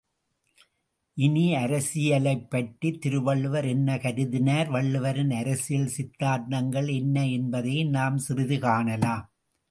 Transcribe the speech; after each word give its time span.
இனி, 1.13 1.55
அரசியலைப் 1.55 2.49
பற்றி 2.49 2.91
திருவள்ளுவர் 2.91 3.65
என்ன 3.65 3.95
கருதினார் 3.95 4.69
வள்ளுவரின் 4.69 5.33
அரசியல் 5.33 5.91
சித்தாந்தங்கள் 5.97 6.93
என்ன 6.93 7.27
என்பதையும் 7.29 7.89
நாம் 7.89 8.17
சிறிது 8.17 8.59
காணலாம். 8.59 9.31